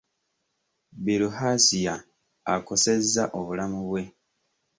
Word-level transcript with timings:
Bilharzia 1.03 1.95
akosezza 2.53 3.23
obulamu 3.39 3.79
bwe. 3.89 4.03